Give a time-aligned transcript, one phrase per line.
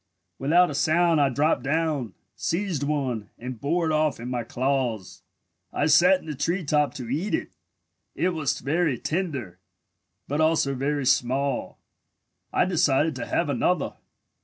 [0.39, 5.21] Without a sound I dropped down, seized one, and bore it off in my claws.
[5.71, 7.51] I sat in the tree top to eat it.
[8.15, 9.59] It was very tender,
[10.27, 11.77] but also very small.
[12.51, 13.93] I decided to have another.